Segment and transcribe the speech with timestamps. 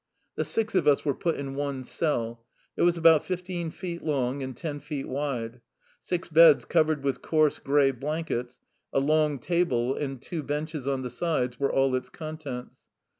[0.33, 2.43] The six of us were put in one cell.
[2.75, 5.61] It was about fifteen feet long and ten feet wide.
[5.99, 8.57] Six beds covered with coarse, gray blankets,
[8.91, 12.79] a long table, and two benches on the sides were all its contents.